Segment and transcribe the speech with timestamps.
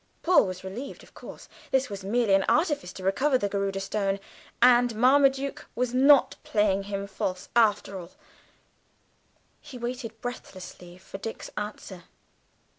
[0.23, 4.19] Paul was relieved; of course this was merely an artifice to recover the Garudâ Stone,
[4.59, 8.13] and Marmaduke was not playing him false after all
[9.59, 12.05] he waited breathlessly for Dick's answer.